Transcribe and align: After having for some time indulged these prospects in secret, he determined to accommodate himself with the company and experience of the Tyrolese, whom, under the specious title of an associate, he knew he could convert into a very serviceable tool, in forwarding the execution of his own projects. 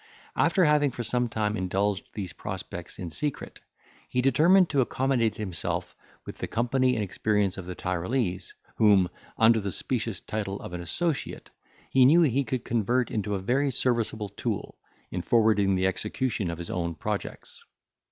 After 0.35 0.65
having 0.65 0.89
for 0.89 1.03
some 1.03 1.29
time 1.29 1.55
indulged 1.55 2.15
these 2.15 2.33
prospects 2.33 2.97
in 2.97 3.11
secret, 3.11 3.59
he 4.09 4.19
determined 4.19 4.67
to 4.71 4.81
accommodate 4.81 5.35
himself 5.35 5.95
with 6.25 6.39
the 6.39 6.47
company 6.47 6.95
and 6.95 7.03
experience 7.03 7.55
of 7.55 7.67
the 7.67 7.75
Tyrolese, 7.75 8.51
whom, 8.77 9.09
under 9.37 9.59
the 9.59 9.71
specious 9.71 10.19
title 10.19 10.59
of 10.61 10.73
an 10.73 10.81
associate, 10.81 11.51
he 11.91 12.03
knew 12.05 12.23
he 12.23 12.43
could 12.43 12.65
convert 12.65 13.11
into 13.11 13.35
a 13.35 13.39
very 13.39 13.71
serviceable 13.71 14.29
tool, 14.29 14.75
in 15.11 15.21
forwarding 15.21 15.75
the 15.75 15.85
execution 15.85 16.49
of 16.49 16.57
his 16.57 16.71
own 16.71 16.95
projects. 16.95 17.63